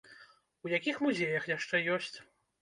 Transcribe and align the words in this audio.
У 0.67 0.71
якіх 0.77 0.95
музеях 1.09 1.43
яшчэ 1.53 1.83
ёсць? 1.99 2.11